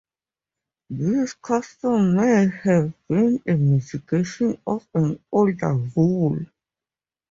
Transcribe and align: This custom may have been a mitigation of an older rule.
This 0.89 1.35
custom 1.35 2.15
may 2.15 2.49
have 2.63 2.91
been 3.07 3.39
a 3.45 3.53
mitigation 3.53 4.59
of 4.65 4.83
an 4.95 5.23
older 5.31 5.73
rule. 5.95 6.39